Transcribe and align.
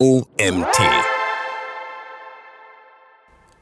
OMT. 0.00 0.78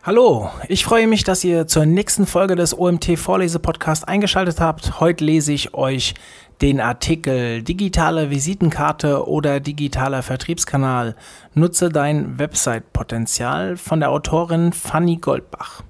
Hallo, 0.03 0.51
ich 0.69 0.85
freue 0.85 1.07
mich, 1.07 1.25
dass 1.25 1.43
ihr 1.45 1.67
zur 1.67 1.87
nächsten 1.87 2.27
Folge 2.27 2.57
des 2.57 2.79
OMT 2.79 3.19
Vorlese 3.19 3.59
Podcast 3.59 4.07
eingeschaltet 4.07 4.61
habt. 4.61 5.01
Heute 5.01 5.25
lese 5.25 5.55
ich 5.55 5.73
euch 5.73 6.13
den 6.61 6.79
Artikel 6.79 7.63
Digitale 7.63 8.29
Visitenkarte 8.29 9.27
oder 9.27 9.61
digitaler 9.61 10.23
Vertriebskanal. 10.23 11.17
Nutze 11.55 11.89
dein 11.89 12.39
Website-Potenzial 12.39 13.79
von 13.79 14.01
der 14.01 14.11
Autorin 14.11 14.75
Fanny 14.75 15.17
Goldbach. 15.17 15.85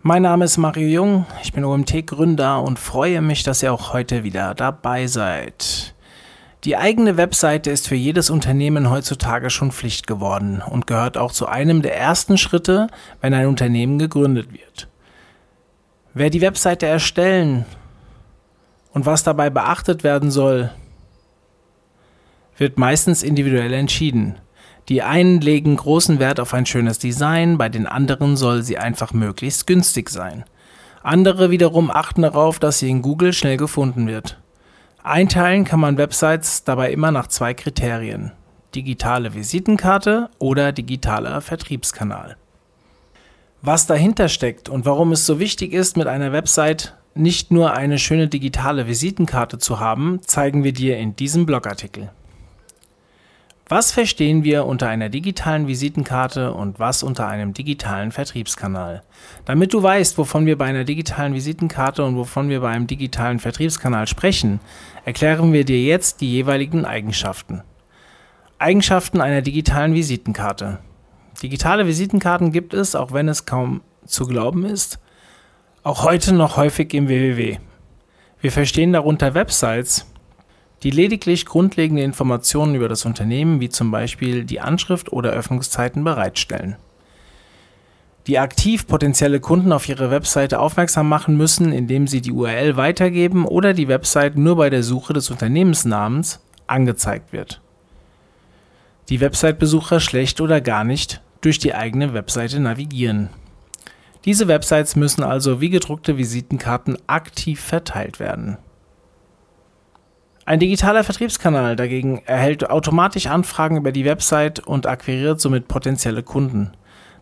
Mein 0.00 0.22
Name 0.22 0.46
ist 0.46 0.56
Mario 0.56 0.88
Jung, 0.88 1.26
ich 1.42 1.52
bin 1.52 1.66
OMT-Gründer 1.66 2.62
und 2.62 2.78
freue 2.78 3.20
mich, 3.20 3.42
dass 3.42 3.62
ihr 3.62 3.74
auch 3.74 3.92
heute 3.92 4.24
wieder 4.24 4.54
dabei 4.54 5.06
seid. 5.06 5.94
Die 6.64 6.76
eigene 6.76 7.16
Webseite 7.16 7.70
ist 7.70 7.86
für 7.86 7.94
jedes 7.94 8.30
Unternehmen 8.30 8.90
heutzutage 8.90 9.48
schon 9.48 9.70
Pflicht 9.70 10.08
geworden 10.08 10.60
und 10.60 10.88
gehört 10.88 11.16
auch 11.16 11.30
zu 11.30 11.46
einem 11.46 11.82
der 11.82 11.96
ersten 11.96 12.36
Schritte, 12.36 12.88
wenn 13.20 13.32
ein 13.32 13.46
Unternehmen 13.46 13.98
gegründet 13.98 14.52
wird. 14.52 14.88
Wer 16.14 16.30
die 16.30 16.40
Webseite 16.40 16.86
erstellen 16.86 17.64
und 18.92 19.06
was 19.06 19.22
dabei 19.22 19.50
beachtet 19.50 20.02
werden 20.02 20.32
soll, 20.32 20.72
wird 22.56 22.76
meistens 22.76 23.22
individuell 23.22 23.72
entschieden. 23.72 24.34
Die 24.88 25.02
einen 25.02 25.40
legen 25.40 25.76
großen 25.76 26.18
Wert 26.18 26.40
auf 26.40 26.54
ein 26.54 26.66
schönes 26.66 26.98
Design, 26.98 27.56
bei 27.56 27.68
den 27.68 27.86
anderen 27.86 28.36
soll 28.36 28.62
sie 28.62 28.78
einfach 28.78 29.12
möglichst 29.12 29.68
günstig 29.68 30.08
sein. 30.10 30.44
Andere 31.04 31.52
wiederum 31.52 31.90
achten 31.90 32.22
darauf, 32.22 32.58
dass 32.58 32.80
sie 32.80 32.90
in 32.90 33.02
Google 33.02 33.32
schnell 33.32 33.58
gefunden 33.58 34.08
wird. 34.08 34.38
Einteilen 35.08 35.64
kann 35.64 35.80
man 35.80 35.96
Websites 35.96 36.64
dabei 36.64 36.92
immer 36.92 37.10
nach 37.10 37.28
zwei 37.28 37.54
Kriterien. 37.54 38.32
Digitale 38.74 39.32
Visitenkarte 39.32 40.28
oder 40.38 40.70
digitaler 40.70 41.40
Vertriebskanal. 41.40 42.36
Was 43.62 43.86
dahinter 43.86 44.28
steckt 44.28 44.68
und 44.68 44.84
warum 44.84 45.12
es 45.12 45.24
so 45.24 45.40
wichtig 45.40 45.72
ist, 45.72 45.96
mit 45.96 46.08
einer 46.08 46.32
Website 46.32 46.94
nicht 47.14 47.50
nur 47.50 47.72
eine 47.72 47.98
schöne 47.98 48.28
digitale 48.28 48.86
Visitenkarte 48.86 49.56
zu 49.58 49.80
haben, 49.80 50.20
zeigen 50.26 50.62
wir 50.62 50.74
dir 50.74 50.98
in 50.98 51.16
diesem 51.16 51.46
Blogartikel. 51.46 52.10
Was 53.70 53.92
verstehen 53.92 54.44
wir 54.44 54.64
unter 54.64 54.88
einer 54.88 55.10
digitalen 55.10 55.66
Visitenkarte 55.66 56.54
und 56.54 56.78
was 56.78 57.02
unter 57.02 57.28
einem 57.28 57.52
digitalen 57.52 58.12
Vertriebskanal? 58.12 59.02
Damit 59.44 59.74
du 59.74 59.82
weißt, 59.82 60.16
wovon 60.16 60.46
wir 60.46 60.56
bei 60.56 60.64
einer 60.64 60.84
digitalen 60.84 61.34
Visitenkarte 61.34 62.02
und 62.02 62.16
wovon 62.16 62.48
wir 62.48 62.60
bei 62.60 62.70
einem 62.70 62.86
digitalen 62.86 63.38
Vertriebskanal 63.38 64.06
sprechen, 64.06 64.60
erklären 65.04 65.52
wir 65.52 65.66
dir 65.66 65.82
jetzt 65.82 66.22
die 66.22 66.32
jeweiligen 66.32 66.86
Eigenschaften. 66.86 67.62
Eigenschaften 68.58 69.20
einer 69.20 69.42
digitalen 69.42 69.92
Visitenkarte. 69.92 70.78
Digitale 71.42 71.86
Visitenkarten 71.86 72.52
gibt 72.52 72.72
es, 72.72 72.94
auch 72.94 73.12
wenn 73.12 73.28
es 73.28 73.44
kaum 73.44 73.82
zu 74.06 74.26
glauben 74.26 74.64
ist, 74.64 74.98
auch 75.82 76.04
heute 76.04 76.34
noch 76.34 76.56
häufig 76.56 76.94
im 76.94 77.10
WWW. 77.10 77.58
Wir 78.40 78.50
verstehen 78.50 78.94
darunter 78.94 79.34
Websites, 79.34 80.06
die 80.82 80.90
lediglich 80.90 81.46
grundlegende 81.46 82.02
Informationen 82.02 82.74
über 82.74 82.88
das 82.88 83.04
Unternehmen 83.04 83.60
wie 83.60 83.68
zum 83.68 83.90
Beispiel 83.90 84.44
die 84.44 84.60
Anschrift 84.60 85.12
oder 85.12 85.30
Öffnungszeiten 85.30 86.04
bereitstellen. 86.04 86.76
Die 88.26 88.38
aktiv 88.38 88.86
potenzielle 88.86 89.40
Kunden 89.40 89.72
auf 89.72 89.88
ihre 89.88 90.10
Webseite 90.10 90.60
aufmerksam 90.60 91.08
machen 91.08 91.36
müssen, 91.36 91.72
indem 91.72 92.06
sie 92.06 92.20
die 92.20 92.32
URL 92.32 92.76
weitergeben 92.76 93.46
oder 93.46 93.72
die 93.72 93.88
Website 93.88 94.36
nur 94.36 94.56
bei 94.56 94.68
der 94.68 94.82
Suche 94.82 95.14
des 95.14 95.30
Unternehmensnamens 95.30 96.40
angezeigt 96.66 97.32
wird. 97.32 97.62
Die 99.08 99.20
Website-Besucher 99.20 100.00
schlecht 100.00 100.42
oder 100.42 100.60
gar 100.60 100.84
nicht 100.84 101.22
durch 101.40 101.58
die 101.58 101.74
eigene 101.74 102.12
Webseite 102.12 102.60
navigieren. 102.60 103.30
Diese 104.26 104.48
Websites 104.48 104.96
müssen 104.96 105.22
also 105.22 105.62
wie 105.62 105.70
gedruckte 105.70 106.18
Visitenkarten 106.18 106.98
aktiv 107.06 107.60
verteilt 107.60 108.20
werden. 108.20 108.58
Ein 110.48 110.60
digitaler 110.60 111.04
Vertriebskanal 111.04 111.76
dagegen 111.76 112.22
erhält 112.24 112.70
automatisch 112.70 113.26
Anfragen 113.26 113.76
über 113.76 113.92
die 113.92 114.06
Website 114.06 114.60
und 114.60 114.86
akquiriert 114.86 115.42
somit 115.42 115.68
potenzielle 115.68 116.22
Kunden. 116.22 116.72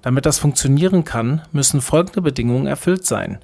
Damit 0.00 0.26
das 0.26 0.38
funktionieren 0.38 1.02
kann, 1.02 1.42
müssen 1.50 1.80
folgende 1.80 2.22
Bedingungen 2.22 2.68
erfüllt 2.68 3.04
sein. 3.04 3.40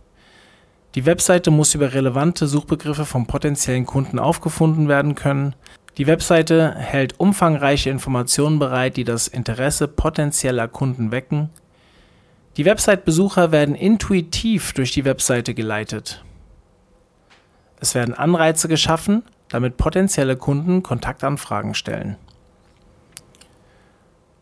Die 0.94 1.04
Webseite 1.04 1.50
muss 1.50 1.74
über 1.74 1.94
relevante 1.94 2.46
Suchbegriffe 2.46 3.04
von 3.04 3.26
potenziellen 3.26 3.84
Kunden 3.84 4.20
aufgefunden 4.20 4.86
werden 4.86 5.16
können. 5.16 5.56
Die 5.98 6.06
Webseite 6.06 6.76
hält 6.76 7.18
umfangreiche 7.18 7.90
Informationen 7.90 8.60
bereit, 8.60 8.96
die 8.96 9.02
das 9.02 9.26
Interesse 9.26 9.88
potenzieller 9.88 10.68
Kunden 10.68 11.10
wecken. 11.10 11.50
Die 12.56 12.66
Website-Besucher 12.66 13.50
werden 13.50 13.74
intuitiv 13.74 14.74
durch 14.74 14.92
die 14.92 15.04
Webseite 15.04 15.54
geleitet. 15.54 16.24
Es 17.80 17.96
werden 17.96 18.14
Anreize 18.14 18.68
geschaffen, 18.68 19.24
damit 19.52 19.76
potenzielle 19.76 20.36
Kunden 20.36 20.82
Kontaktanfragen 20.82 21.74
stellen. 21.74 22.16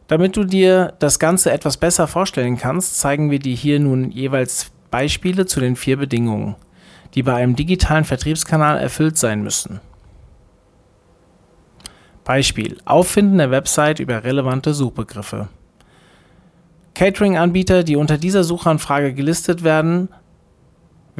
Damit 0.06 0.36
du 0.36 0.44
dir 0.44 0.94
das 1.00 1.18
Ganze 1.18 1.50
etwas 1.50 1.76
besser 1.76 2.06
vorstellen 2.06 2.56
kannst, 2.56 3.00
zeigen 3.00 3.30
wir 3.30 3.40
dir 3.40 3.54
hier 3.54 3.80
nun 3.80 4.12
jeweils 4.12 4.70
Beispiele 4.92 5.46
zu 5.46 5.58
den 5.58 5.74
vier 5.74 5.96
Bedingungen, 5.96 6.54
die 7.14 7.24
bei 7.24 7.34
einem 7.34 7.56
digitalen 7.56 8.04
Vertriebskanal 8.04 8.78
erfüllt 8.78 9.18
sein 9.18 9.42
müssen. 9.42 9.80
Beispiel: 12.22 12.78
Auffinden 12.84 13.38
der 13.38 13.50
Website 13.50 13.98
über 13.98 14.22
relevante 14.22 14.74
Suchbegriffe. 14.74 15.48
Catering-Anbieter, 16.94 17.82
die 17.82 17.96
unter 17.96 18.16
dieser 18.18 18.44
Suchanfrage 18.44 19.12
gelistet 19.12 19.64
werden, 19.64 20.08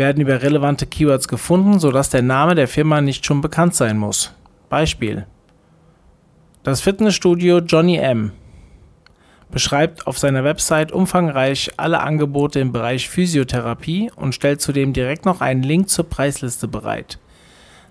werden 0.01 0.21
über 0.21 0.43
relevante 0.43 0.87
Keywords 0.87 1.29
gefunden, 1.29 1.79
sodass 1.79 2.11
der 2.11 2.23
Name 2.23 2.57
der 2.57 2.67
Firma 2.67 3.01
nicht 3.01 3.25
schon 3.25 3.41
bekannt 3.41 3.77
sein 3.77 3.97
muss. 3.97 4.35
Beispiel: 4.69 5.27
Das 6.65 6.81
Fitnessstudio 6.81 7.59
Johnny 7.59 7.99
M 7.99 8.33
beschreibt 9.51 10.07
auf 10.07 10.19
seiner 10.19 10.43
Website 10.43 10.91
umfangreich 10.93 11.71
alle 11.77 12.01
Angebote 12.01 12.61
im 12.61 12.73
Bereich 12.73 13.09
Physiotherapie 13.09 14.11
und 14.17 14.35
stellt 14.35 14.61
zudem 14.61 14.93
direkt 14.93 15.27
noch 15.27 15.41
einen 15.41 15.63
Link 15.63 15.89
zur 15.89 16.09
Preisliste 16.09 16.67
bereit. 16.67 17.19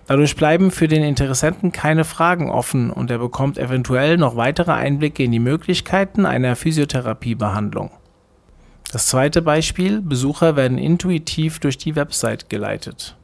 Dadurch 0.06 0.34
bleiben 0.34 0.72
für 0.72 0.88
den 0.88 1.04
Interessenten 1.04 1.70
keine 1.70 2.04
Fragen 2.04 2.50
offen 2.50 2.90
und 2.90 3.10
er 3.10 3.18
bekommt 3.18 3.58
eventuell 3.58 4.16
noch 4.16 4.36
weitere 4.36 4.72
Einblicke 4.72 5.22
in 5.22 5.30
die 5.30 5.38
Möglichkeiten 5.38 6.26
einer 6.26 6.56
Physiotherapiebehandlung. 6.56 7.90
Das 8.92 9.06
zweite 9.06 9.40
Beispiel, 9.40 10.00
Besucher 10.00 10.56
werden 10.56 10.76
intuitiv 10.76 11.60
durch 11.60 11.78
die 11.78 11.94
Website 11.94 12.50
geleitet. 12.50 13.16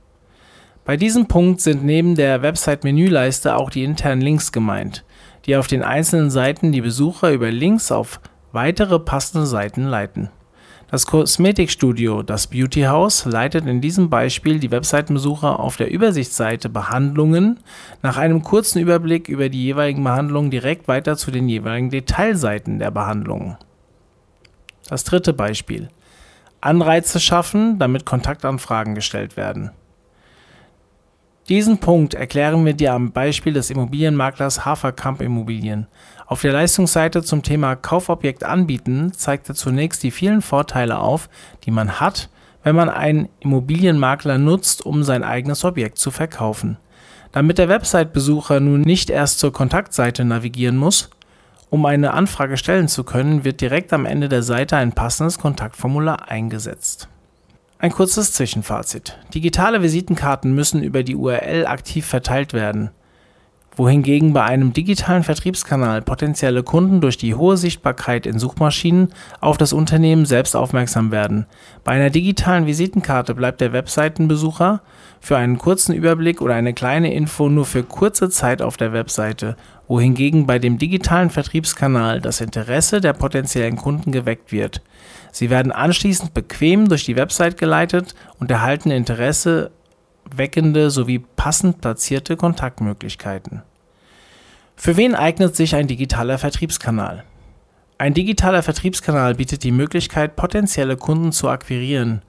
Bei 0.84 0.96
diesem 0.96 1.26
Punkt 1.26 1.60
sind 1.60 1.84
neben 1.84 2.14
der 2.14 2.42
Website-Menüleiste 2.42 3.56
auch 3.56 3.70
die 3.70 3.82
internen 3.82 4.22
Links 4.22 4.52
gemeint, 4.52 5.04
die 5.44 5.56
auf 5.56 5.66
den 5.66 5.82
einzelnen 5.82 6.30
Seiten 6.30 6.70
die 6.70 6.82
Besucher 6.82 7.32
über 7.32 7.50
Links 7.50 7.90
auf 7.90 8.20
weitere 8.52 9.00
passende 9.00 9.46
Seiten 9.46 9.82
leiten. 9.86 10.30
Das 10.88 11.04
Kosmetikstudio, 11.04 12.22
das 12.22 12.46
Beauty 12.46 12.82
House, 12.82 13.24
leitet 13.24 13.66
in 13.66 13.80
diesem 13.80 14.08
Beispiel 14.08 14.60
die 14.60 14.70
Webseitenbesucher 14.70 15.58
auf 15.58 15.76
der 15.76 15.90
Übersichtsseite 15.90 16.68
Behandlungen 16.68 17.58
nach 18.02 18.18
einem 18.18 18.44
kurzen 18.44 18.78
Überblick 18.78 19.28
über 19.28 19.48
die 19.48 19.64
jeweiligen 19.64 20.04
Behandlungen 20.04 20.52
direkt 20.52 20.86
weiter 20.86 21.16
zu 21.16 21.32
den 21.32 21.48
jeweiligen 21.48 21.90
Detailseiten 21.90 22.78
der 22.78 22.92
Behandlungen. 22.92 23.56
Das 24.88 25.04
dritte 25.04 25.32
Beispiel. 25.32 25.88
Anreize 26.60 27.20
schaffen, 27.20 27.78
damit 27.78 28.06
Kontaktanfragen 28.06 28.94
gestellt 28.94 29.36
werden. 29.36 29.70
Diesen 31.48 31.78
Punkt 31.78 32.14
erklären 32.14 32.64
wir 32.64 32.74
dir 32.74 32.92
am 32.92 33.12
Beispiel 33.12 33.52
des 33.52 33.70
Immobilienmaklers 33.70 34.64
Haferkamp 34.64 35.20
Immobilien. 35.20 35.86
Auf 36.26 36.42
der 36.42 36.52
Leistungsseite 36.52 37.22
zum 37.22 37.44
Thema 37.44 37.76
Kaufobjekt 37.76 38.42
anbieten 38.42 39.12
zeigt 39.12 39.48
er 39.48 39.54
zunächst 39.54 40.02
die 40.02 40.10
vielen 40.10 40.42
Vorteile 40.42 40.98
auf, 40.98 41.28
die 41.64 41.70
man 41.70 42.00
hat, 42.00 42.30
wenn 42.64 42.74
man 42.74 42.88
einen 42.88 43.28
Immobilienmakler 43.38 44.38
nutzt, 44.38 44.84
um 44.84 45.04
sein 45.04 45.22
eigenes 45.22 45.64
Objekt 45.64 45.98
zu 45.98 46.10
verkaufen. 46.10 46.78
Damit 47.30 47.58
der 47.58 47.68
Website-Besucher 47.68 48.58
nun 48.58 48.80
nicht 48.80 49.08
erst 49.08 49.38
zur 49.38 49.52
Kontaktseite 49.52 50.24
navigieren 50.24 50.76
muss, 50.76 51.10
um 51.70 51.84
eine 51.84 52.14
Anfrage 52.14 52.56
stellen 52.56 52.88
zu 52.88 53.04
können, 53.04 53.44
wird 53.44 53.60
direkt 53.60 53.92
am 53.92 54.06
Ende 54.06 54.28
der 54.28 54.42
Seite 54.42 54.76
ein 54.76 54.92
passendes 54.92 55.38
Kontaktformular 55.38 56.30
eingesetzt. 56.30 57.08
Ein 57.78 57.90
kurzes 57.90 58.32
Zwischenfazit. 58.32 59.18
Digitale 59.34 59.82
Visitenkarten 59.82 60.54
müssen 60.54 60.82
über 60.82 61.02
die 61.02 61.16
URL 61.16 61.66
aktiv 61.66 62.06
verteilt 62.06 62.52
werden, 62.52 62.90
wohingegen 63.76 64.32
bei 64.32 64.42
einem 64.42 64.72
digitalen 64.72 65.22
Vertriebskanal 65.22 66.02
potenzielle 66.02 66.62
Kunden 66.62 67.00
durch 67.00 67.18
die 67.18 67.34
hohe 67.34 67.56
Sichtbarkeit 67.56 68.26
in 68.26 68.38
Suchmaschinen 68.38 69.10
auf 69.40 69.58
das 69.58 69.72
Unternehmen 69.72 70.24
selbst 70.24 70.56
aufmerksam 70.56 71.12
werden. 71.12 71.46
Bei 71.84 71.92
einer 71.92 72.10
digitalen 72.10 72.66
Visitenkarte 72.66 73.34
bleibt 73.34 73.60
der 73.60 73.72
Webseitenbesucher 73.72 74.80
für 75.20 75.36
einen 75.36 75.58
kurzen 75.58 75.94
Überblick 75.94 76.40
oder 76.40 76.54
eine 76.54 76.72
kleine 76.72 77.12
Info 77.12 77.48
nur 77.48 77.66
für 77.66 77.82
kurze 77.82 78.30
Zeit 78.30 78.62
auf 78.62 78.76
der 78.76 78.92
Webseite, 78.92 79.56
wohingegen 79.88 80.46
bei 80.46 80.58
dem 80.58 80.78
digitalen 80.78 81.30
Vertriebskanal 81.30 82.20
das 82.20 82.40
Interesse 82.40 83.00
der 83.00 83.12
potenziellen 83.12 83.76
Kunden 83.76 84.10
geweckt 84.10 84.52
wird. 84.52 84.80
Sie 85.32 85.50
werden 85.50 85.70
anschließend 85.70 86.32
bequem 86.32 86.88
durch 86.88 87.04
die 87.04 87.16
Website 87.16 87.58
geleitet 87.58 88.14
und 88.40 88.50
erhalten 88.50 88.90
Interesse 88.90 89.70
weckende 90.34 90.90
sowie 90.90 91.24
passend 91.36 91.80
platzierte 91.80 92.36
Kontaktmöglichkeiten. 92.36 93.62
Für 94.76 94.96
wen 94.96 95.14
eignet 95.14 95.56
sich 95.56 95.74
ein 95.74 95.86
digitaler 95.86 96.38
Vertriebskanal? 96.38 97.24
Ein 97.98 98.12
digitaler 98.12 98.62
Vertriebskanal 98.62 99.34
bietet 99.34 99.64
die 99.64 99.72
Möglichkeit, 99.72 100.36
potenzielle 100.36 100.96
Kunden 100.96 101.32
zu 101.32 101.48
akquirieren. 101.48 102.20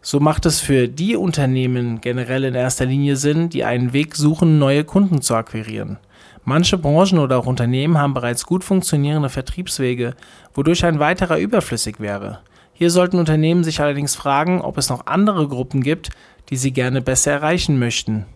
So 0.00 0.20
macht 0.20 0.46
es 0.46 0.60
für 0.60 0.86
die 0.86 1.16
Unternehmen 1.16 2.00
generell 2.00 2.44
in 2.44 2.54
erster 2.54 2.86
Linie 2.86 3.16
Sinn, 3.16 3.48
die 3.48 3.64
einen 3.64 3.92
Weg 3.92 4.14
suchen, 4.14 4.60
neue 4.60 4.84
Kunden 4.84 5.20
zu 5.20 5.34
akquirieren. 5.34 5.98
Manche 6.44 6.78
Branchen 6.78 7.18
oder 7.18 7.38
auch 7.38 7.46
Unternehmen 7.46 7.98
haben 7.98 8.14
bereits 8.14 8.46
gut 8.46 8.62
funktionierende 8.62 9.28
Vertriebswege, 9.28 10.14
wodurch 10.54 10.84
ein 10.84 11.00
weiterer 11.00 11.38
überflüssig 11.38 11.98
wäre. 11.98 12.38
Hier 12.78 12.90
sollten 12.90 13.18
Unternehmen 13.18 13.64
sich 13.64 13.80
allerdings 13.80 14.14
fragen, 14.14 14.60
ob 14.60 14.76
es 14.76 14.90
noch 14.90 15.06
andere 15.06 15.48
Gruppen 15.48 15.82
gibt, 15.82 16.10
die 16.50 16.58
sie 16.58 16.72
gerne 16.72 17.00
besser 17.00 17.32
erreichen 17.32 17.78
möchten. 17.78 18.26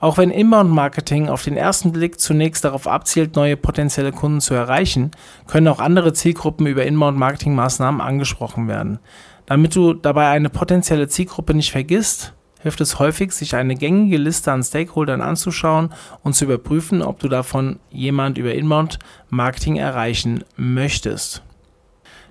Auch 0.00 0.18
wenn 0.18 0.32
Inbound-Marketing 0.32 1.28
auf 1.28 1.44
den 1.44 1.56
ersten 1.56 1.92
Blick 1.92 2.18
zunächst 2.18 2.64
darauf 2.64 2.88
abzielt, 2.88 3.36
neue 3.36 3.56
potenzielle 3.56 4.10
Kunden 4.10 4.40
zu 4.40 4.54
erreichen, 4.54 5.12
können 5.46 5.68
auch 5.68 5.78
andere 5.78 6.12
Zielgruppen 6.12 6.66
über 6.66 6.84
Inbound-Marketing-Maßnahmen 6.84 8.00
angesprochen 8.00 8.66
werden. 8.66 8.98
Damit 9.46 9.76
du 9.76 9.94
dabei 9.94 10.30
eine 10.30 10.50
potenzielle 10.50 11.06
Zielgruppe 11.06 11.54
nicht 11.54 11.70
vergisst, 11.70 12.32
hilft 12.62 12.80
es 12.80 12.98
häufig, 12.98 13.30
sich 13.30 13.54
eine 13.54 13.76
gängige 13.76 14.16
Liste 14.16 14.50
an 14.50 14.64
Stakeholdern 14.64 15.20
anzuschauen 15.20 15.90
und 16.24 16.34
zu 16.34 16.46
überprüfen, 16.46 17.00
ob 17.00 17.20
du 17.20 17.28
davon 17.28 17.78
jemand 17.90 18.38
über 18.38 18.52
Inbound-Marketing 18.52 19.76
erreichen 19.76 20.42
möchtest. 20.56 21.44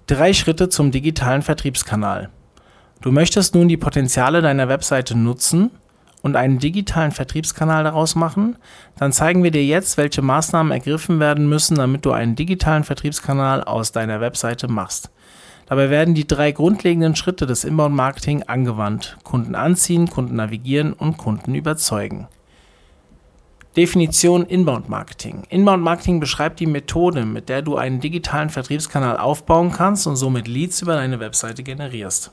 Drei 0.08 0.34
Schritte 0.34 0.70
zum 0.70 0.92
digitalen 0.92 1.42
Vertriebskanal. 1.42 2.30
Du 3.02 3.12
möchtest 3.12 3.56
nun 3.56 3.68
die 3.68 3.76
Potenziale 3.76 4.44
deiner 4.44 4.70
Webseite 4.70 5.18
nutzen 5.18 5.72
und 6.22 6.36
einen 6.36 6.60
digitalen 6.60 7.12
Vertriebskanal 7.12 7.86
daraus 7.86 8.14
machen, 8.14 8.56
dann 9.00 9.12
zeigen 9.12 9.42
wir 9.42 9.50
dir 9.50 9.66
jetzt, 9.66 9.98
welche 9.98 10.22
Maßnahmen 10.22 10.72
ergriffen 10.72 11.20
werden 11.20 11.50
müssen, 11.50 11.78
damit 11.78 12.06
du 12.06 12.12
einen 12.12 12.36
digitalen 12.36 12.84
Vertriebskanal 12.84 13.64
aus 13.64 13.94
deiner 13.94 14.22
Webseite 14.22 14.68
machst. 14.68 15.10
Dabei 15.66 15.90
werden 15.90 16.14
die 16.14 16.28
drei 16.28 16.52
grundlegenden 16.52 17.16
Schritte 17.16 17.48
des 17.48 17.64
Inbound-Marketing 17.64 18.44
angewandt. 18.44 19.18
Kunden 19.24 19.56
anziehen, 19.56 20.08
Kunden 20.08 20.36
navigieren 20.36 20.94
und 20.94 21.18
Kunden 21.18 21.56
überzeugen. 21.56 22.28
Definition 23.78 24.46
Inbound 24.46 24.88
Marketing. 24.88 25.44
Inbound 25.50 25.84
Marketing 25.84 26.22
beschreibt 26.22 26.62
die 26.62 26.66
Methode, 26.66 27.26
mit 27.26 27.50
der 27.50 27.62
du 27.62 27.76
einen 27.76 28.00
digitalen 28.00 28.50
Vertriebskanal 28.50 29.18
aufbauen 29.18 29.74
kannst 29.74 30.08
und 30.08 30.16
somit 30.16 30.48
Leads 30.48 30.82
über 30.82 30.96
deine 30.96 31.20
Webseite 31.20 31.62
generierst. 31.62 32.32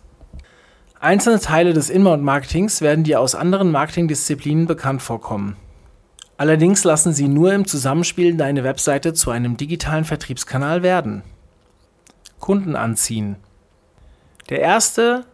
Einzelne 1.00 1.40
Teile 1.40 1.72
des 1.72 1.90
Inbound-Marketings 1.90 2.80
werden 2.80 3.02
dir 3.02 3.20
aus 3.20 3.34
anderen 3.34 3.72
Marketingdisziplinen 3.72 4.66
bekannt 4.66 5.02
vorkommen. 5.02 5.56
Allerdings 6.36 6.84
lassen 6.84 7.12
sie 7.12 7.26
nur 7.26 7.52
im 7.52 7.66
Zusammenspiel 7.66 8.36
deine 8.36 8.62
Webseite 8.62 9.12
zu 9.12 9.32
einem 9.32 9.56
digitalen 9.56 10.04
Vertriebskanal 10.04 10.84
werden. 10.84 11.22
Kunden 12.38 12.76
anziehen. 12.76 13.34
Der 14.48 14.60
erste 14.60 15.24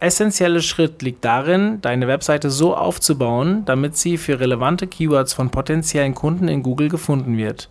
essentielle 0.00 0.62
Schritt 0.62 1.02
liegt 1.02 1.24
darin, 1.24 1.80
deine 1.80 2.08
Webseite 2.08 2.50
so 2.50 2.76
aufzubauen, 2.76 3.64
damit 3.64 3.96
sie 3.96 4.16
für 4.16 4.40
relevante 4.40 4.86
Keywords 4.86 5.32
von 5.32 5.50
potenziellen 5.50 6.14
Kunden 6.14 6.48
in 6.48 6.62
Google 6.62 6.88
gefunden 6.88 7.36
wird. 7.36 7.68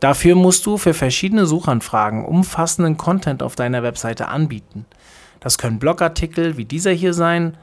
Dafür 0.00 0.34
musst 0.34 0.66
du 0.66 0.78
für 0.78 0.94
verschiedene 0.94 1.46
Suchanfragen 1.46 2.24
umfassenden 2.24 2.96
Content 2.96 3.42
auf 3.42 3.54
deiner 3.54 3.82
Webseite 3.82 4.28
anbieten. 4.28 4.86
Das 5.40 5.58
können 5.58 5.78
Blogartikel 5.78 6.56
wie 6.56 6.64
dieser 6.64 6.90
hier 6.90 7.14
sein, 7.14 7.56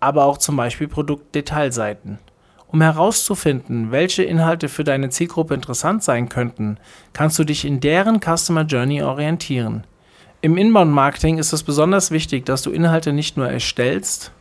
aber 0.00 0.24
auch 0.24 0.38
zum 0.38 0.56
Beispiel 0.56 0.88
Produktdetailseiten. 0.88 2.18
Um 2.66 2.80
herauszufinden, 2.80 3.90
welche 3.90 4.22
Inhalte 4.22 4.70
für 4.70 4.84
deine 4.84 5.10
Zielgruppe 5.10 5.52
interessant 5.52 6.02
sein 6.02 6.30
könnten, 6.30 6.78
kannst 7.12 7.38
du 7.38 7.44
dich 7.44 7.66
in 7.66 7.80
deren 7.80 8.20
Customer 8.20 8.62
Journey 8.62 9.02
orientieren. 9.02 9.84
Im 10.44 10.56
Inbound-Marketing 10.56 11.38
ist 11.38 11.52
es 11.52 11.62
besonders 11.62 12.10
wichtig, 12.10 12.44
dass 12.44 12.62
du 12.62 12.72
Inhalte 12.72 13.12
nicht 13.12 13.36
nur 13.36 13.48
erstellst, 13.48 14.32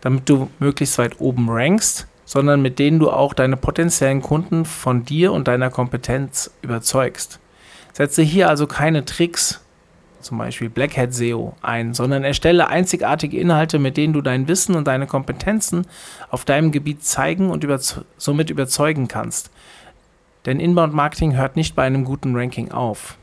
damit 0.00 0.28
du 0.28 0.50
möglichst 0.58 0.98
weit 0.98 1.20
oben 1.20 1.48
rankst, 1.48 2.08
sondern 2.24 2.60
mit 2.62 2.80
denen 2.80 2.98
du 2.98 3.10
auch 3.10 3.32
deine 3.32 3.56
potenziellen 3.56 4.22
Kunden 4.22 4.64
von 4.64 5.04
dir 5.04 5.32
und 5.32 5.46
deiner 5.46 5.70
Kompetenz 5.70 6.50
überzeugst. 6.62 7.38
Setze 7.92 8.22
hier 8.22 8.48
also 8.48 8.66
keine 8.66 9.04
Tricks 9.04 9.60
zum 10.20 10.38
Beispiel 10.38 10.68
Black 10.68 10.96
Hat 10.96 11.14
SEO, 11.14 11.54
ein, 11.62 11.94
sondern 11.94 12.24
erstelle 12.24 12.66
einzigartige 12.66 13.38
Inhalte, 13.38 13.78
mit 13.78 13.96
denen 13.96 14.12
du 14.12 14.22
dein 14.22 14.48
Wissen 14.48 14.74
und 14.74 14.88
deine 14.88 15.06
Kompetenzen 15.06 15.86
auf 16.28 16.44
deinem 16.44 16.72
Gebiet 16.72 17.04
zeigen 17.04 17.50
und 17.50 17.62
überze 17.62 18.04
somit 18.18 18.50
überzeugen 18.50 19.06
kannst. 19.06 19.50
Denn 20.44 20.58
Inbound 20.58 20.92
Marketing 20.92 21.36
hört 21.36 21.54
nicht 21.54 21.76
bei 21.76 21.84
einem 21.84 22.04
guten 22.04 22.36
Ranking 22.36 22.72
auf. 22.72 23.16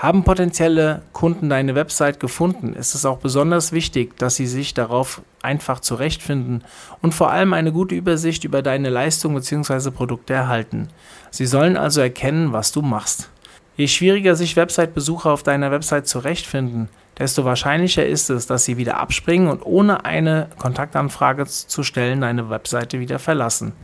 Haben 0.00 0.24
potenzielle 0.24 1.02
Kunden 1.12 1.50
deine 1.50 1.74
Website 1.74 2.20
gefunden, 2.20 2.72
ist 2.72 2.94
es 2.94 3.04
auch 3.04 3.18
besonders 3.18 3.70
wichtig, 3.70 4.16
dass 4.16 4.34
sie 4.34 4.46
sich 4.46 4.72
darauf 4.72 5.20
einfach 5.42 5.78
zurechtfinden 5.80 6.64
und 7.02 7.12
vor 7.12 7.30
allem 7.30 7.52
eine 7.52 7.70
gute 7.70 7.94
Übersicht 7.94 8.44
über 8.44 8.62
deine 8.62 8.88
Leistung 8.88 9.34
bzw. 9.34 9.90
Produkte 9.90 10.32
erhalten. 10.32 10.88
Sie 11.30 11.44
sollen 11.44 11.76
also 11.76 12.00
erkennen, 12.00 12.54
was 12.54 12.72
du 12.72 12.80
machst. 12.80 13.28
Je 13.76 13.88
schwieriger 13.88 14.36
sich 14.36 14.56
Website-Besucher 14.56 15.32
auf 15.32 15.42
deiner 15.42 15.70
Website 15.70 16.08
zurechtfinden, 16.08 16.88
desto 17.18 17.44
wahrscheinlicher 17.44 18.06
ist 18.06 18.30
es, 18.30 18.46
dass 18.46 18.64
sie 18.64 18.78
wieder 18.78 18.96
abspringen 19.00 19.50
und 19.50 19.66
ohne 19.66 20.06
eine 20.06 20.48
Kontaktanfrage 20.56 21.44
zu 21.44 21.82
stellen 21.82 22.22
deine 22.22 22.48
Webseite 22.48 23.00
wieder 23.00 23.18
verlassen. 23.18 23.74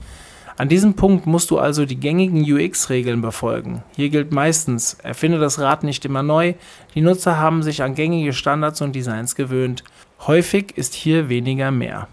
An 0.59 0.69
diesem 0.71 0.95
Punkt 0.95 1.27
musst 1.27 1.51
du 1.51 1.59
also 1.59 1.85
die 1.85 2.01
gängigen 2.01 2.41
UX-Regeln 2.41 3.21
befolgen. 3.21 3.83
Hier 3.95 4.09
gilt 4.09 4.33
meistens, 4.33 4.95
erfinde 4.95 5.39
das 5.39 5.59
Rad 5.59 5.85
nicht 5.85 6.05
immer 6.07 6.23
neu, 6.23 6.55
die 6.95 7.03
Nutzer 7.03 7.39
haben 7.39 7.63
sich 7.63 7.83
an 7.83 7.95
gängige 7.95 8.33
Standards 8.33 8.81
und 8.81 8.95
Designs 8.95 9.35
gewöhnt. 9.35 9.85
Häufig 10.27 10.77
ist 10.79 10.95
hier 10.95 11.29
weniger 11.29 11.71
mehr. 11.71 12.09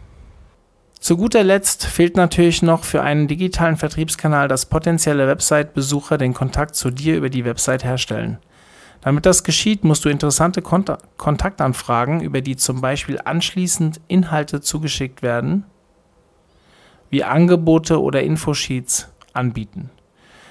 Zu 1.00 1.16
guter 1.16 1.44
Letzt 1.44 1.86
fehlt 1.86 2.18
natürlich 2.18 2.62
noch 2.62 2.84
für 2.84 3.02
einen 3.02 3.28
digitalen 3.28 3.78
Vertriebskanal, 3.78 4.50
dass 4.50 4.66
potenzielle 4.66 5.28
Website-Besucher 5.28 6.18
den 6.18 6.34
Kontakt 6.34 6.76
zu 6.76 6.92
dir 6.92 7.18
über 7.18 7.30
die 7.30 7.46
Website 7.46 7.84
herstellen. 7.84 8.40
Damit 9.02 9.26
das 9.26 9.44
geschieht, 9.44 9.84
musst 9.84 10.06
du 10.06 10.10
interessante 10.10 10.62
Kont 10.62 10.92
Kontaktanfragen, 11.18 12.22
über 12.22 12.40
die 12.40 12.56
zum 12.56 12.80
Beispiel 12.80 13.20
anschließend 13.24 14.00
Inhalte 14.08 14.62
zugeschickt 14.62 15.22
werden, 15.22 15.66
wie 17.14 17.24
Angebote 17.24 18.02
oder 18.02 18.24
Infosheets 18.24 19.08
anbieten. 19.34 19.92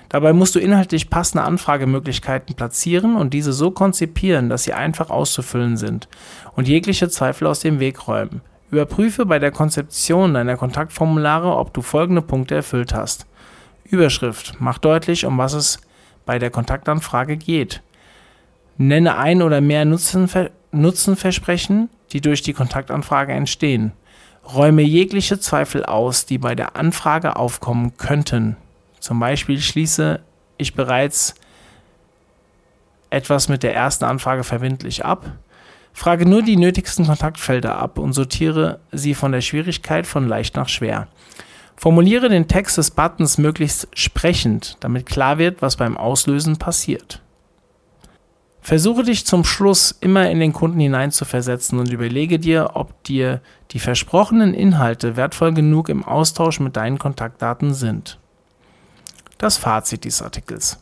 Dabei 0.09 0.33
musst 0.33 0.55
du 0.55 0.61
inhaltlich 0.61 1.11
passende 1.11 1.43
Anfragemöglichkeiten 1.43 2.55
platzieren 2.55 3.17
und 3.17 3.35
diese 3.35 3.53
so 3.53 3.73
konzipieren, 3.73 4.49
dass 4.49 4.63
sie 4.63 4.73
einfach 4.73 5.11
auszufüllen 5.11 5.77
sind 5.77 6.07
und 6.55 6.69
jegliche 6.69 7.09
Zweifel 7.09 7.49
aus 7.49 7.59
dem 7.59 7.81
Weg 7.81 8.07
räumen. 8.07 8.43
Überprüfe 8.71 9.27
bei 9.27 9.41
der 9.41 9.51
Konzeption 9.51 10.35
deiner 10.35 10.57
Kontaktformulare, 10.57 11.57
ob 11.57 11.75
du 11.75 11.83
folgende 11.83 12.23
Punkte 12.23 12.55
erfüllt 12.55 12.95
hast. 12.95 13.27
Überschrift. 13.83 14.55
Mach 14.61 14.79
deutlich, 14.79 15.27
um 15.27 15.39
was 15.39 15.55
es 15.55 15.81
bei 16.27 16.39
der 16.39 16.51
Kontaktanfrage 16.51 17.39
geht. 17.39 17.83
Nenne 18.79 19.17
ein 19.17 19.43
oder 19.43 19.61
mehr 19.61 19.85
Nutzenver 19.85 20.51
Nutzenversprechen, 20.71 21.91
die 22.13 22.21
durch 22.21 22.43
die 22.43 22.53
Kontaktanfrage 22.53 23.33
entstehen. 23.33 23.93
Räume 24.45 24.83
jegliche 24.83 25.39
Zweifel 25.39 25.85
aus, 25.85 26.27
die 26.27 26.39
bei 26.39 26.55
der 26.55 26.77
Anfrage 26.77 27.37
aufkommen 27.37 27.97
könnten. 27.97 28.57
Zum 28.99 29.19
Beispiel 29.21 29.61
schließe 29.61 30.21
ich 30.59 30.75
bereits 30.75 31.35
etwas 33.11 33.49
mit 33.49 33.63
der 33.63 33.75
ersten 33.75 34.05
Anfrage 34.05 34.45
verbindlich 34.45 35.05
ab. 35.05 35.31
Frage 35.93 36.27
nur 36.27 36.43
die 36.43 36.57
nötigsten 36.57 37.07
Kontaktfelder 37.07 37.77
ab 37.77 37.99
und 37.99 38.15
sortiere 38.15 38.81
sie 38.91 39.15
von 39.15 39.33
der 39.33 39.43
Schwierigkeit 39.43 40.07
von 40.07 40.27
leicht 40.27 40.57
nach 40.57 40.69
schwer. 40.69 41.09
Formuliere 41.77 42.29
den 42.29 42.49
Text 42.49 42.79
des 42.79 42.91
Buttons 42.91 43.39
möglichst 43.39 43.89
sprechend, 43.95 44.77
damit 44.81 45.07
klar 45.07 45.39
wird, 45.39 45.63
was 45.63 45.77
beim 45.77 45.97
Auslösen 45.97 46.57
passiert. 46.57 47.21
Versuche 48.65 49.03
dich 49.03 49.27
zum 49.27 49.43
Schluss 49.43 49.93
immer 50.01 50.31
in 50.31 50.39
den 50.39 50.53
Kunden 50.53 50.79
hineinzuversetzen 50.79 51.81
und 51.81 51.91
überlege 51.91 52.39
dir, 52.39 52.71
ob 52.75 53.03
dir 53.03 53.41
die 53.73 53.81
versprochenen 53.81 54.55
Inhalte 54.55 55.17
wertvoll 55.17 55.53
genug 55.53 55.89
im 55.89 56.05
Austausch 56.05 56.61
mit 56.61 56.77
deinen 56.77 56.99
Kontaktdaten 56.99 57.75
sind. 57.75 58.21
Das 59.39 59.57
Fazit 59.57 60.05
dieses 60.05 60.23
Artikels. 60.23 60.79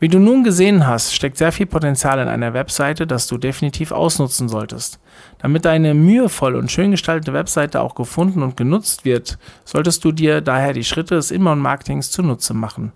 Wie 0.00 0.08
du 0.08 0.18
nun 0.18 0.42
gesehen 0.42 0.86
hast, 0.86 1.14
steckt 1.14 1.38
sehr 1.38 1.52
viel 1.52 1.66
Potenzial 1.66 2.18
in 2.18 2.28
einer 2.28 2.52
Webseite, 2.52 3.06
das 3.06 3.28
du 3.28 3.38
definitiv 3.38 3.92
ausnutzen 3.92 4.48
solltest. 4.48 4.98
Damit 5.38 5.64
deine 5.64 5.94
mühevoll 5.94 6.56
und 6.56 6.72
schön 6.72 6.90
gestaltete 6.90 7.32
Webseite 7.32 7.80
auch 7.80 7.94
gefunden 7.94 8.42
und 8.42 8.56
genutzt 8.56 9.04
wird, 9.04 9.38
solltest 9.64 10.04
du 10.04 10.10
dir 10.10 10.40
daher 10.40 10.72
die 10.72 10.84
Schritte 10.84 11.14
des 11.14 11.30
Inbound-Marketings 11.30 12.10
zunutze 12.10 12.52
machen. 12.52 12.92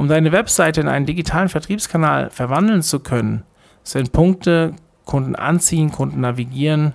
Um 0.00 0.08
deine 0.08 0.32
Webseite 0.32 0.80
in 0.80 0.88
einen 0.88 1.04
digitalen 1.04 1.50
Vertriebskanal 1.50 2.30
verwandeln 2.30 2.80
zu 2.80 3.00
können, 3.00 3.42
sind 3.82 4.12
Punkte 4.12 4.72
Kunden 5.04 5.36
anziehen, 5.36 5.92
Kunden 5.92 6.22
navigieren, 6.22 6.94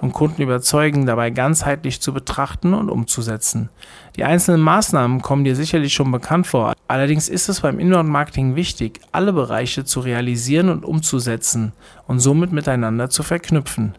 und 0.00 0.12
Kunden 0.12 0.42
überzeugen, 0.42 1.04
dabei 1.04 1.30
ganzheitlich 1.30 2.00
zu 2.00 2.14
betrachten 2.14 2.74
und 2.74 2.90
umzusetzen. 2.90 3.70
Die 4.14 4.22
einzelnen 4.22 4.60
Maßnahmen 4.60 5.20
kommen 5.20 5.42
dir 5.42 5.56
sicherlich 5.56 5.92
schon 5.92 6.12
bekannt 6.12 6.46
vor. 6.46 6.74
Allerdings 6.86 7.28
ist 7.28 7.48
es 7.48 7.62
beim 7.62 7.80
Inbound-Marketing 7.80 8.54
wichtig, 8.54 9.00
alle 9.10 9.32
Bereiche 9.32 9.84
zu 9.84 9.98
realisieren 9.98 10.68
und 10.68 10.84
umzusetzen 10.84 11.72
und 12.06 12.20
somit 12.20 12.52
miteinander 12.52 13.10
zu 13.10 13.24
verknüpfen. 13.24 13.96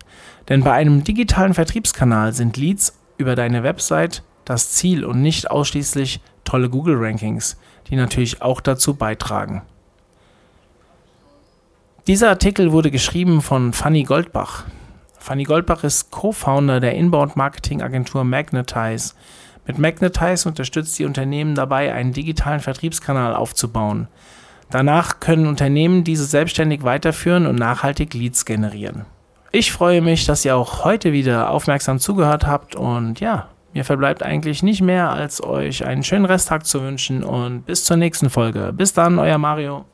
Denn 0.48 0.64
bei 0.64 0.72
einem 0.72 1.04
digitalen 1.04 1.54
Vertriebskanal 1.54 2.32
sind 2.32 2.56
Leads 2.56 2.98
über 3.18 3.36
deine 3.36 3.64
Website 3.64 4.24
das 4.50 4.72
Ziel 4.72 5.06
und 5.06 5.22
nicht 5.22 5.52
ausschließlich 5.52 6.22
tolle 6.44 6.70
Google-Rankings, 6.70 7.58
die 7.90 7.96
natürlich 7.96 8.42
auch 8.42 8.62
dazu 8.62 8.96
beitragen. 8.96 9.62
Dieser 12.08 12.30
Artikel 12.30 12.72
wurde 12.72 12.90
geschrieben 12.90 13.44
von 13.44 13.74
Fanny 13.74 14.04
Goldbach. 14.04 14.64
Fanny 15.20 15.44
Goldbach 15.44 15.84
ist 15.84 16.10
Co-Founder 16.10 16.80
der 16.80 16.96
Inbound-Marketing-Agentur 16.96 18.24
Magnetize. 18.24 19.14
Mit 19.68 19.78
Magnetize 19.78 20.50
unterstützt 20.50 20.98
die 20.98 21.06
Unternehmen 21.06 21.54
dabei, 21.54 21.94
einen 21.94 22.14
digitalen 22.14 22.62
Vertriebskanal 22.62 23.36
aufzubauen. 23.36 24.08
Danach 24.72 25.20
können 25.20 25.46
Unternehmen 25.46 26.04
diese 26.04 26.26
selbstständig 26.26 26.82
weiterführen 26.82 27.46
und 27.46 27.56
nachhaltig 27.58 28.16
Leads 28.16 28.46
generieren. 28.46 29.06
Ich 29.52 29.72
freue 29.72 30.02
mich, 30.02 30.26
dass 30.26 30.44
ihr 30.44 30.56
auch 30.56 30.84
heute 30.86 31.12
wieder 31.12 31.52
aufmerksam 31.52 32.00
zugehört 32.00 32.48
habt 32.48 32.76
und 32.76 33.20
ja, 33.20 33.50
mir 33.74 33.86
verbleibt 33.86 34.24
eigentlich 34.24 34.64
nicht 34.64 34.82
mehr, 34.82 35.12
als 35.12 35.44
euch 35.44 35.86
einen 35.86 36.04
schönen 36.04 36.26
Resttag 36.26 36.66
zu 36.66 36.82
wünschen 36.82 37.24
und 37.24 37.66
bis 37.66 37.86
zur 37.86 37.98
nächsten 37.98 38.30
Folge. 38.30 38.74
Bis 38.74 38.94
dann, 38.94 39.20
euer 39.20 39.38
Mario. 39.38 39.86